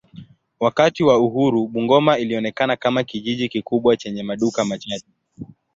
[0.59, 5.05] Wakati wa uhuru Bungoma ilionekana kama kijiji kikubwa chenye maduka machache.